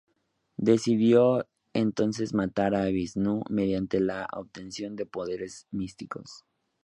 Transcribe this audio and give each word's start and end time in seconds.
Decidió 0.57 1.47
entonces 1.73 2.33
matar 2.33 2.73
a 2.73 2.85
Visnú 2.85 3.43
mediante 3.51 3.99
la 3.99 4.27
obtención 4.33 4.95
de 4.95 5.05
poderes 5.05 5.67
místicos. 5.69 6.43